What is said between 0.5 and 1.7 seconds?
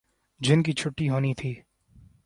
کی چھٹی ہونی تھی۔